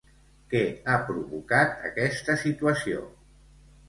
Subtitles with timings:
[0.51, 3.05] Què ha provocat aquesta situació?